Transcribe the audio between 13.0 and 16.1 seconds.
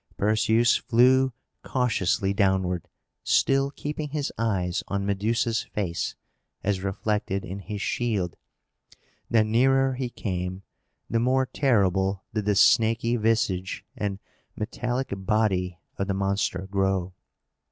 visage and metallic body of